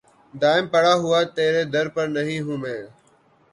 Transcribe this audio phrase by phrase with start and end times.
[0.33, 2.81] دائم پڑا ہوا تیرے در پر نہیں ہوں میں